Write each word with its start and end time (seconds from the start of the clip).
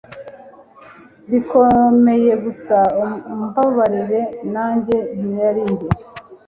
bikomeye 1.29 2.31
gusa 2.43 2.77
umbabarire 3.37 4.21
nanjye 4.53 4.97
ntiyari 5.17 5.63
njye 5.71 5.89